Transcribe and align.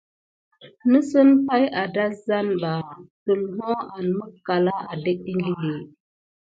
Nəsəŋ 0.91 1.27
pay 1.47 1.65
adazaneba 1.81 2.73
tulho 3.23 3.71
an 3.95 4.05
mikalà 4.17 4.73
adéke 4.91 5.31
ékili. 5.47 5.77